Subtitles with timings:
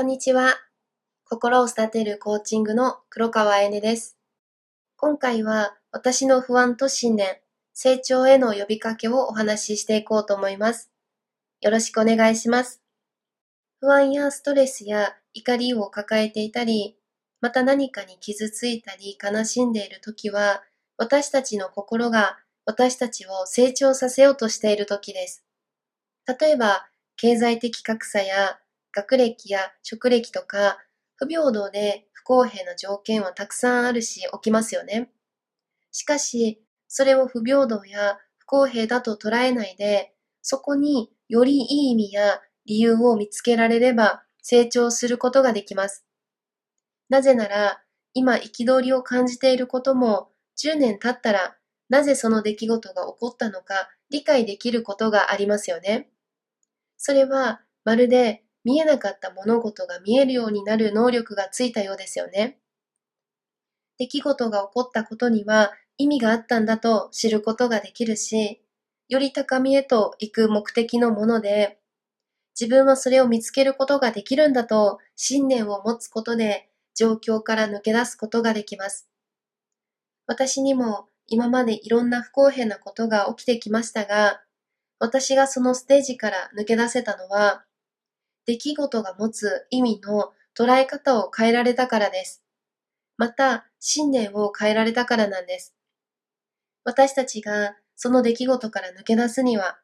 [0.00, 0.54] こんにちは。
[1.24, 4.16] 心を育てるコーチングの黒川彩音です。
[4.96, 7.36] 今回は私の不安と信念、
[7.74, 10.90] 成長への呼びかけをお話ししていこうと思います。
[11.60, 12.80] よろしくお願いします。
[13.78, 16.96] 不安やストレスや怒りを抱えていたり、
[17.42, 20.62] また何かに傷ついたり悲しんでいる時は、
[20.96, 25.44] 私たちの心が私たちを成長させようとしている時です。
[26.26, 26.88] 例えば、
[27.18, 28.60] 経済的格差や
[28.94, 30.78] 学歴や職歴とか、
[31.16, 35.10] 不平等で不公平な条件はたくさんあるし起きますよね。
[35.92, 46.04] しかし、それを不平等や不公平だと捉えないで、そこによりいい意味や理由を見つけられれば成長することができます。
[47.08, 47.82] なぜなら、
[48.14, 51.56] 今憤りを感じていることも10年経ったら
[51.88, 56.08] なぜその出来事が起こったのか理解できることがありますよね。
[56.96, 62.58] それはまるで見えなかった物事が見えるようになる能力がついたようですよね。
[63.98, 68.62] 出来事が起こったことには意味があったんだと知ることができるし、
[69.08, 71.78] より高みへと行く目的のもので、
[72.58, 79.08] 自分はそれを見つけることができるんだと信念を持つことで状況から抜け出すことができます。
[80.26, 84.42] 私にも今までいろんな不公平なことが起きてきましたが、
[84.98, 87.64] 私がそのステージから抜け出せたのは、
[88.46, 92.42] 出来事が持つ意味の捉え方を変えられたからです。
[93.16, 95.74] また、信念を変えられたからなんです。
[96.84, 99.78] 私たちがその出来事から抜け出すには、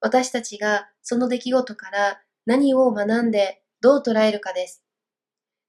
[0.00, 4.82] 私たちがその出来事から何を学んでどう捉えるかです。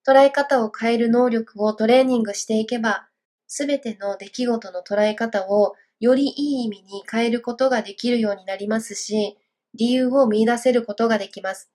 [0.08, 3.10] 捉え方を変える能力をトレーニングしていけば、
[3.48, 9.38] すべての出来事の捉え方をよりいい意味に変えることができるようになりますし、
[9.74, 11.70] 理由を見出せることができます。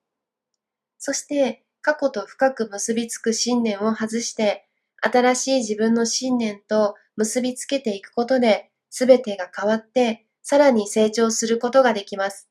[1.07, 4.67] そして過去と深く結びつく信念を外して、
[5.03, 12.49] 新しい自分の信念と結びつけていくことで、すべてが変わって、さらに成長することができます。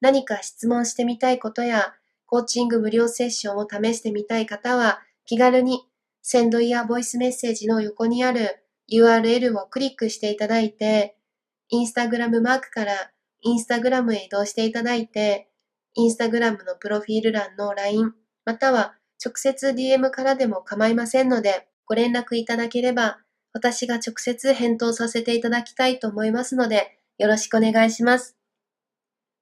[0.00, 5.82] 何か質問してみたいことや、コーチング無料セッションを試してみたい方は、気軽に、
[6.22, 11.18] センドイヤーボイスメッセージの横にある URL をクリックしていただいて、
[11.68, 13.10] インスタグラムマークから
[13.42, 15.50] インスタグラムへ移動していただいて、
[15.98, 18.14] インスタグラムのプロフィール欄の LINE、
[18.44, 23.18] または直接 DM からでも構いませんので、ご連絡いただければ、
[23.52, 28.36] 私が直接返答させていただきたいと思いますので、よろしくお願いします。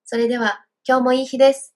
[0.06, 1.75] それでは、今日もいい日です。